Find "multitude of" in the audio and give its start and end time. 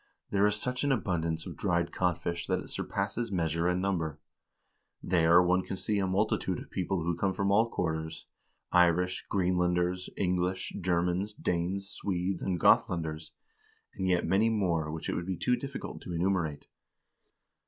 6.07-6.71